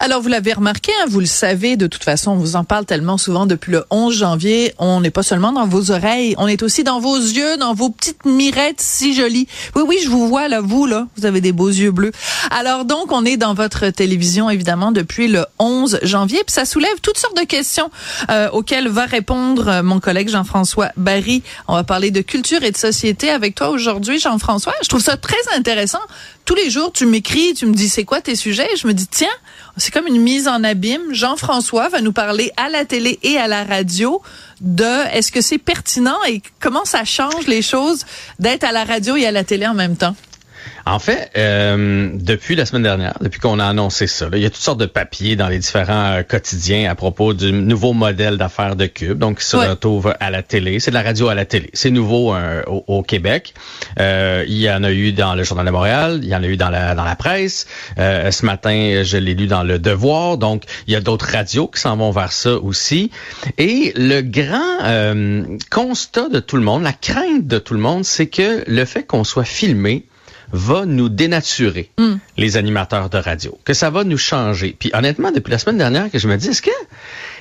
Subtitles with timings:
[0.00, 2.84] Alors, vous l'avez remarqué, hein, vous le savez, de toute façon, on vous en parle
[2.84, 4.72] tellement souvent depuis le 11 janvier.
[4.78, 7.90] On n'est pas seulement dans vos oreilles, on est aussi dans vos yeux, dans vos
[7.90, 9.48] petites mirettes si jolies.
[9.74, 12.12] Oui, oui, je vous vois là, vous, là, vous avez des beaux yeux bleus.
[12.52, 16.44] Alors donc, on est dans votre télévision, évidemment, depuis le 11 janvier.
[16.46, 17.90] Puis ça soulève toutes sortes de questions
[18.30, 21.42] euh, auxquelles va répondre euh, mon collègue Jean-François Barry.
[21.66, 24.74] On va parler de culture et de société avec toi aujourd'hui, Jean-François.
[24.80, 25.98] Je trouve ça très intéressant.
[26.48, 28.70] Tous les jours, tu m'écris, tu me dis c'est quoi tes sujets?
[28.80, 29.28] Je me dis, tiens,
[29.76, 31.12] c'est comme une mise en abîme.
[31.12, 34.22] Jean-François va nous parler à la télé et à la radio
[34.62, 38.06] de est-ce que c'est pertinent et comment ça change les choses
[38.38, 40.16] d'être à la radio et à la télé en même temps?
[40.86, 44.50] En fait, euh, depuis la semaine dernière, depuis qu'on a annoncé ça, il y a
[44.50, 48.76] toutes sortes de papiers dans les différents euh, quotidiens à propos du nouveau modèle d'affaires
[48.76, 49.18] de Cube.
[49.18, 50.80] Donc, ça se retrouve à la télé.
[50.80, 51.70] C'est de la radio à la télé.
[51.74, 53.54] C'est nouveau euh, au, Québec.
[53.98, 56.20] il y en a eu dans le Journal de Montréal.
[56.22, 57.66] Il y en a eu dans la, dans la presse.
[57.96, 60.38] ce matin, je l'ai lu dans Le Devoir.
[60.38, 63.10] Donc, il y a d'autres radios qui s'en vont vers ça aussi.
[63.56, 68.26] Et le grand constat de tout le monde, la crainte de tout le monde, c'est
[68.26, 70.06] que le fait qu'on soit filmé,
[70.52, 72.16] va nous dénaturer, hmm.
[72.36, 74.76] les animateurs de radio, que ça va nous changer.
[74.78, 76.70] Puis honnêtement, depuis la semaine dernière, que je me dis, est-ce que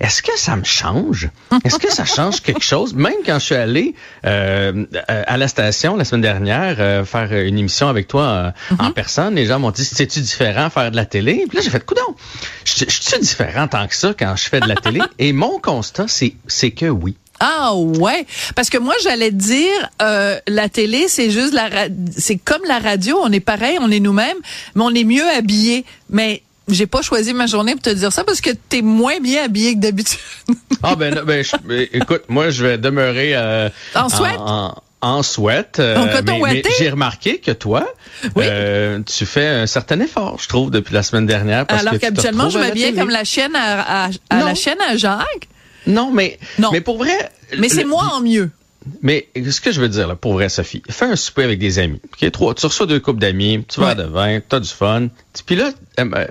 [0.00, 1.28] est-ce que ça me change?
[1.62, 2.94] Est-ce que ça change quelque chose?
[2.94, 7.58] Même quand je suis allé euh, à la station la semaine dernière euh, faire une
[7.58, 8.92] émission avec toi euh, en mm-hmm.
[8.94, 11.44] personne, les gens m'ont dit, c'est-tu différent faire de la télé?
[11.46, 12.16] Puis là, j'ai fait, coudon,
[12.64, 15.00] je suis différent tant que ça quand je fais de la télé?
[15.18, 17.16] Et mon constat, c'est que oui.
[17.40, 22.62] Ah ouais, parce que moi j'allais dire euh, la télé c'est juste la c'est comme
[22.68, 24.36] la radio, on est pareil, on est nous-mêmes,
[24.74, 25.86] mais on est mieux habillé.
[26.10, 29.20] Mais j'ai pas choisi ma journée pour te dire ça parce que tu es moins
[29.20, 30.18] bien habillé que d'habitude.
[30.82, 34.36] ah ben, ben, ben, écoute, moi je vais demeurer euh, en sweat?
[34.38, 35.78] En, en sweat.
[35.78, 36.06] Euh,
[36.42, 37.86] mais, j'ai remarqué que toi,
[38.36, 41.66] euh, tu fais un certain effort, je trouve, depuis la semaine dernière.
[41.66, 45.48] Parce Alors qu'habituellement, je m'habillais comme la chienne à, à, à la chaîne à Jacques.
[45.90, 46.38] Non, mais,
[46.72, 47.30] mais pour vrai.
[47.58, 48.50] Mais c'est moi en mieux.
[49.02, 51.78] Mais ce que je veux dire, là, pour vrai, Sophie, fais un souper avec des
[51.78, 52.00] amis.
[52.14, 52.30] Okay?
[52.30, 55.08] Trois, tu reçois deux coupes d'amis, tu vas de vin, tu as du fun.
[55.44, 56.26] Puis là, euh, euh,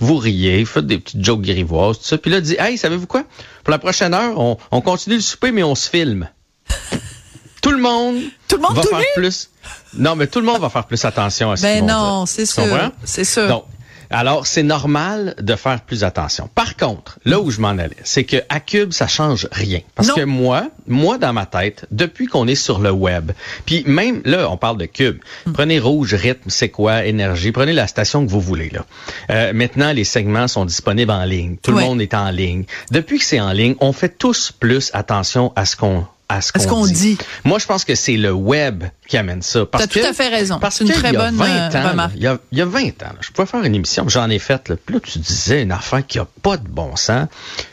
[0.00, 2.18] vous riez, faites des petites jokes grivoises, tout ça.
[2.18, 3.24] Puis là, dis, hey, savez-vous quoi?
[3.62, 6.28] Pour la prochaine heure, on, on continue le souper, mais on se filme.
[7.62, 8.16] tout le monde,
[8.48, 9.50] tout le monde va faire plus.
[9.94, 12.90] Non, mais tout le monde va faire plus attention à ce Ben non, c'est sûr.
[13.04, 13.48] C'est sûr.
[13.48, 13.64] Donc,
[14.10, 16.48] alors, c'est normal de faire plus attention.
[16.54, 19.80] Par contre, là où je m'en allais, c'est que à Cube, ça change rien.
[19.94, 23.32] Parce que moi, moi, dans ma tête, depuis qu'on est sur le web,
[23.66, 25.18] puis même là, on parle de Cube.
[25.46, 25.52] Hmm.
[25.52, 28.70] Prenez Rouge, Rythme, c'est quoi, Énergie, prenez la station que vous voulez.
[28.70, 28.84] là.
[29.30, 31.56] Euh, maintenant, les segments sont disponibles en ligne.
[31.62, 32.64] Tout le monde est en ligne.
[32.90, 36.52] Depuis que c'est en ligne, on fait tous plus attention à ce qu'on à ce
[36.66, 37.18] qu'on dit.
[37.44, 39.66] Moi, je pense que c'est le web qui amène ça.
[39.70, 40.58] Tu as tout à fait raison.
[40.58, 43.14] Parce une très bonne 20 euh, ans, il, y a, il y a 20 ans,
[43.20, 44.68] je pouvais faire une émission, j'en ai faite.
[44.68, 47.28] Là, puis là, tu disais une affaire qui a pas de bon sens.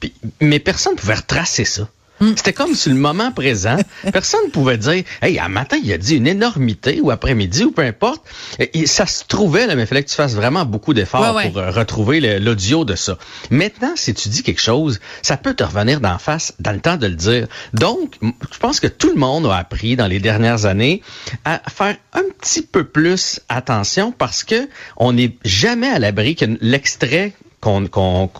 [0.00, 1.88] Puis, mais personne ne pouvait retracer ça.
[2.22, 2.34] Mm.
[2.36, 3.76] C'était comme sur le moment présent.
[4.12, 7.72] Personne ne pouvait dire, hey, à matin, il a dit une énormité ou après-midi ou
[7.72, 8.22] peu importe.
[8.60, 11.58] Et ça se trouvait, là, mais il fallait que tu fasses vraiment beaucoup d'efforts pour
[11.58, 13.18] euh, retrouver l'audio de ça.
[13.50, 16.96] Maintenant, si tu dis quelque chose, ça peut te revenir d'en face dans le temps
[16.96, 17.48] de le dire.
[17.74, 21.02] Donc, je pense que tout le monde a appris dans les dernières années
[21.44, 26.44] à faire un petit peu plus attention parce que on n'est jamais à l'abri que
[26.60, 28.30] l'extrait qu'on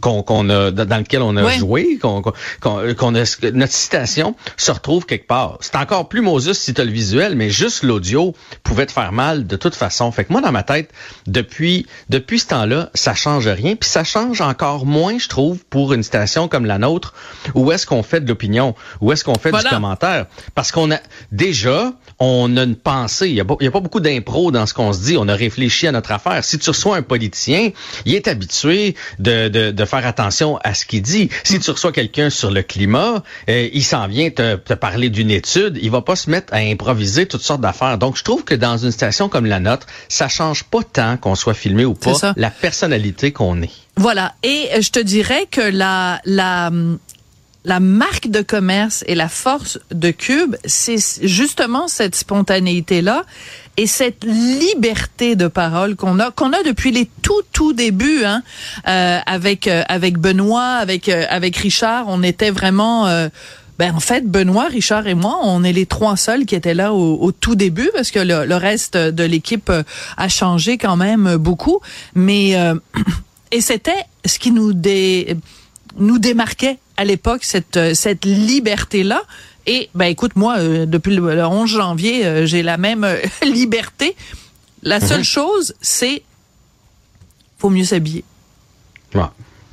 [0.00, 2.22] qu'on a dans lequel on a joué, qu'on
[2.60, 5.58] qu'on a notre citation se retrouve quelque part.
[5.60, 9.46] C'est encore plus Moses si tu le visuel, mais juste l'audio pouvait te faire mal
[9.46, 10.10] de toute façon.
[10.12, 10.90] Fait que moi dans ma tête,
[11.26, 15.92] depuis depuis ce temps-là, ça change rien, puis ça change encore moins, je trouve, pour
[15.92, 17.14] une station comme la nôtre,
[17.54, 20.98] où est-ce qu'on fait de l'opinion, où est-ce qu'on fait du commentaire, parce qu'on a
[21.32, 23.28] déjà on a une pensée.
[23.28, 25.16] Il y a pas, il y a pas beaucoup d'impro dans ce qu'on se dit.
[25.18, 26.44] On a réfléchi à notre affaire.
[26.44, 27.70] Si tu reçois un politicien,
[28.04, 31.28] il est habitué de, de, de faire attention à ce qu'il dit.
[31.44, 35.30] Si tu reçois quelqu'un sur le climat, euh, il s'en vient te, te parler d'une
[35.30, 37.98] étude, il va pas se mettre à improviser toutes sortes d'affaires.
[37.98, 41.34] Donc, je trouve que dans une station comme la nôtre, ça change pas tant qu'on
[41.34, 43.70] soit filmé ou pas la personnalité qu'on est.
[43.96, 44.34] Voilà.
[44.42, 46.70] Et je te dirais que la, la,
[47.64, 53.24] la marque de commerce et la force de Cube, c'est justement cette spontanéité-là
[53.76, 58.42] et cette liberté de parole qu'on a qu'on a depuis les tout tout débuts hein,
[58.88, 63.06] euh, avec euh, avec Benoît, avec euh, avec Richard, on était vraiment
[63.80, 66.92] ben en fait, Benoît, Richard et moi, on est les trois seuls qui étaient là
[66.92, 69.82] au, tout début parce que le, reste de l'équipe euh,
[70.18, 71.80] a changé quand même beaucoup.
[72.14, 72.74] Mais euh,
[73.52, 75.34] et c'était ce qui nous dé,
[75.96, 79.22] nous démarquait à l'époque cette euh, cette liberté là.
[79.66, 83.06] Et ben écoute, moi, depuis le, 11 janvier, j'ai la même
[83.44, 84.16] liberté.
[84.82, 85.24] La seule mhm.
[85.24, 86.22] chose, c'est
[87.58, 88.24] faut mieux s'habiller.
[89.14, 89.22] Ouais.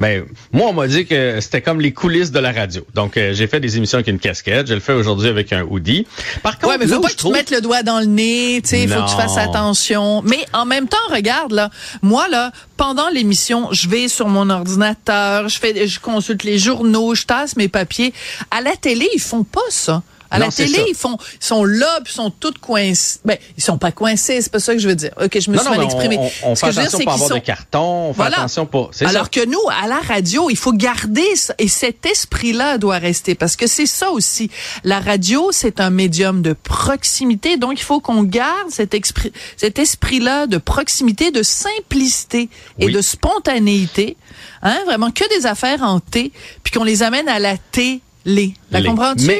[0.00, 2.86] Ben, moi, on m'a dit que c'était comme les coulisses de la radio.
[2.94, 4.66] Donc, euh, j'ai fait des émissions avec une casquette.
[4.66, 6.06] Je le fais aujourd'hui avec un hoodie.
[6.42, 8.60] Par contre, ouais, mais faut pas que tu mettes le doigt dans le nez.
[8.62, 10.22] Tu sais, faut que tu fasses attention.
[10.22, 11.70] Mais en même temps, regarde là,
[12.02, 17.14] moi là, pendant l'émission, je vais sur mon ordinateur, je fais, je consulte les journaux,
[17.14, 18.12] je tasse mes papiers.
[18.50, 20.02] À la télé, ils font pas ça.
[20.30, 23.20] À la télé, ils font, ils sont là, puis sont tous coincés.
[23.24, 25.12] Ben, ils sont pas coincés, c'est pas ça que je veux dire.
[25.22, 26.18] Ok, je me suis mal exprimé.
[26.42, 28.90] On, on fait attention pour avoir de carton, on fait attention pour.
[29.02, 33.34] Alors que nous, à la radio, il faut garder ça, et cet esprit-là doit rester
[33.34, 34.50] parce que c'est ça aussi.
[34.84, 39.78] La radio, c'est un médium de proximité, donc il faut qu'on garde cet esprit, cet
[39.78, 42.48] esprit-là de proximité, de simplicité
[42.78, 44.16] et de spontanéité.
[44.62, 46.32] Hein, vraiment que des affaires en T,
[46.62, 48.54] puis qu'on les amène à la télé.
[48.70, 49.30] La comprends-tu?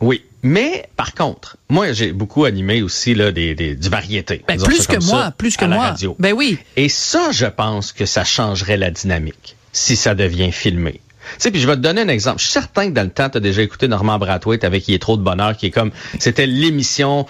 [0.00, 0.22] Oui.
[0.42, 4.44] Mais par contre, moi j'ai beaucoup animé aussi là des, des du variété.
[4.46, 5.88] Ben, plus que moi, plus que moi.
[5.88, 6.14] Radio.
[6.18, 6.58] Ben oui.
[6.76, 11.00] Et ça, je pense que ça changerait la dynamique si ça devient filmé.
[11.34, 12.38] Tu sais, puis je vais te donner un exemple.
[12.38, 14.94] Je suis certain que dans le temps, tu as déjà écouté Normand Brathwaite avec Il
[14.94, 17.26] est trop de bonheur, qui est comme, c'était l'émission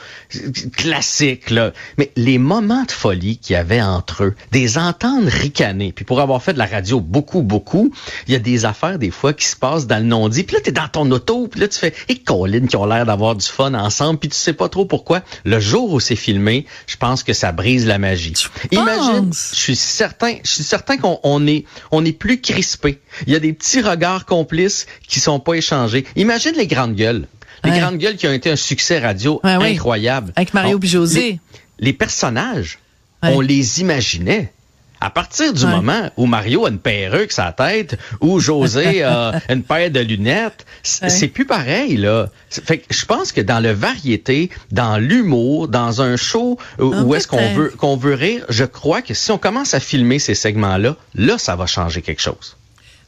[0.77, 1.73] classique, là.
[1.99, 6.21] Mais les moments de folie qu'il y avait entre eux, des entendre ricaner, puis pour
[6.21, 7.93] avoir fait de la radio beaucoup, beaucoup,
[8.27, 10.45] il y a des affaires, des fois, qui se passent dans le non-dit.
[10.45, 13.07] Puis là, t'es dans ton auto, puis là, tu fais, et Colin, qui ont l'air
[13.07, 15.23] d'avoir du fun ensemble, puis tu sais pas trop pourquoi.
[15.45, 18.35] Le jour où c'est filmé, je pense que ça brise la magie.
[18.71, 23.01] Imagine, je suis certain, je suis certain qu'on on est, on est plus crispé.
[23.27, 26.05] Il y a des petits regards complices qui sont pas échangés.
[26.17, 27.27] Imagine les grandes gueules.
[27.65, 30.33] Les grandes gueules qui ont été un succès radio incroyable.
[30.37, 31.41] Avec Mario et José.
[31.79, 32.79] Les, personnages,
[33.23, 34.53] on les imaginait.
[34.99, 39.63] À partir du moment où Mario a une perruque sa tête, ou José a une
[39.63, 42.29] paire de lunettes, c'est plus pareil là.
[42.49, 47.55] Fait je pense que dans le variété, dans l'humour, dans un show où, est-ce qu'on
[47.55, 51.37] veut qu'on veut rire, je crois que si on commence à filmer ces segments-là, là
[51.37, 52.57] ça va changer quelque chose.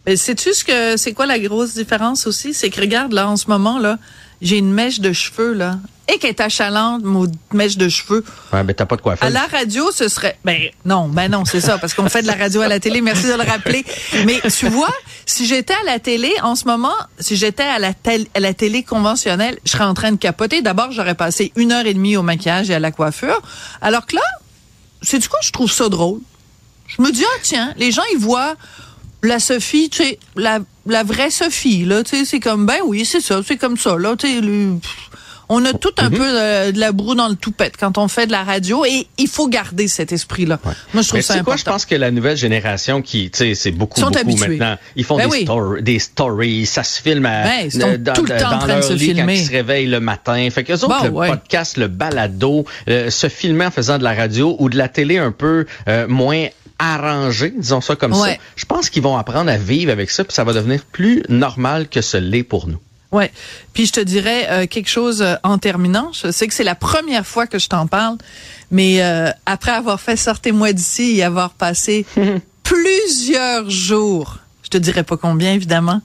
[0.08, 2.54] Mais sais-tu ce que c'est quoi la grosse différence aussi?
[2.54, 3.98] C'est que regarde, là, en ce moment, là,
[4.40, 5.80] j'ai une mèche de cheveux, là.
[6.10, 8.24] Et qu'elle est achalante, mon mèche de cheveux.
[8.50, 9.28] Ouais, mais t'as pas de quoi faire.
[9.28, 12.26] À la radio, ce serait, ben, non, ben non, c'est ça, parce qu'on fait de
[12.26, 13.84] la radio à la télé, merci de le rappeler.
[14.24, 14.94] Mais tu vois,
[15.26, 17.92] si j'étais à la télé, en ce moment, si j'étais à la,
[18.32, 20.62] à la télé conventionnelle, je serais en train de capoter.
[20.62, 23.42] D'abord, j'aurais passé une heure et demie au maquillage et à la coiffure.
[23.82, 24.22] Alors que là,
[25.02, 26.20] c'est du coup, je trouve ça drôle.
[26.86, 28.56] Je me dis, ah, tiens, les gens, ils voient,
[29.22, 33.04] la Sophie, tu sais, la, la vraie Sophie, là, tu sais, c'est comme, ben oui,
[33.04, 34.40] c'est ça, c'est comme ça, là, tu sais,
[35.48, 36.16] on a tout un mhm.
[36.16, 39.28] peu de, la broue dans le toupette quand on fait de la radio et il
[39.28, 40.60] faut garder cet esprit-là.
[40.92, 41.44] Moi, je trouve ça important.
[41.44, 44.76] quoi, je pense que la nouvelle génération qui, tu sais, c'est beaucoup, beaucoup maintenant.
[44.96, 48.52] Ils font ben des, des, stories, ça se filme à, ben, dans, tout le temps
[48.52, 49.24] en train de se filmer.
[49.24, 50.48] quand ils se réveillent le matin.
[50.50, 54.14] Fait que autres, bon, le podcast, le balado, euh, se filmer en faisant de la
[54.14, 56.46] radio ou de la télé un peu euh, moins
[56.78, 58.36] arrangé, disons ça comme ça.
[58.56, 61.88] Je pense qu'ils vont apprendre à vivre avec ça, puis ça va devenir plus normal
[61.88, 62.78] que ce l'est pour nous.
[63.10, 63.32] Ouais.
[63.72, 66.10] Puis je te dirais euh, quelque chose euh, en terminant.
[66.12, 68.18] Je sais que c'est la première fois que je t'en parle,
[68.70, 72.04] mais euh, après avoir fait sortez-moi d'ici et avoir passé
[72.62, 76.02] plusieurs jours, je te dirais pas combien évidemment,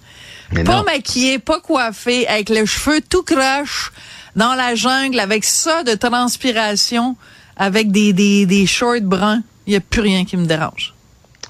[0.65, 3.91] pas maquillé, pas coiffé, avec les cheveux tout croche
[4.37, 7.17] dans la jungle, avec ça de transpiration,
[7.57, 9.41] avec des des, des shorts bruns.
[9.65, 10.93] Il n'y a plus rien qui me dérange.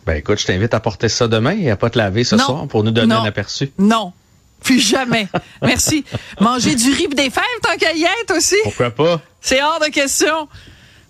[0.05, 2.67] Ben écoute, je t'invite à porter ça demain et à pas te laver ce soir
[2.67, 3.72] pour nous donner un aperçu.
[3.77, 4.13] Non.
[4.62, 5.27] Plus jamais.
[5.62, 6.05] Merci.
[6.39, 8.55] Manger du riz des fèves tant qu'à y être aussi.
[8.63, 9.22] Pourquoi pas?
[9.41, 10.48] C'est hors de question.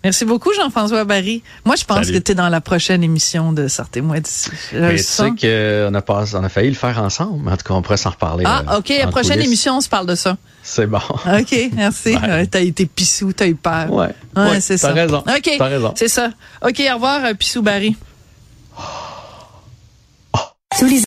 [0.03, 1.43] Merci beaucoup, Jean-François Barry.
[1.63, 4.49] Moi, je pense que tu es dans la prochaine émission de Sortez-moi d'ici.
[4.69, 7.49] tu sais qu'on a, pas, on a failli le faire ensemble.
[7.49, 8.43] En tout cas, on pourrait s'en reparler.
[8.45, 8.89] Ah, euh, OK.
[8.89, 10.35] La prochaine émission, on se parle de ça.
[10.61, 10.99] C'est bon.
[10.99, 12.17] OK, merci.
[12.51, 13.91] t'as été pissou, t'as eu peur.
[13.91, 14.09] Ouais.
[14.35, 14.89] ouais, c'est ça.
[14.89, 15.19] T'as raison.
[15.19, 15.51] OK.
[15.57, 15.93] T'as raison.
[15.95, 16.31] C'est ça.
[16.61, 17.95] OK, au revoir, euh, Pissou Barry.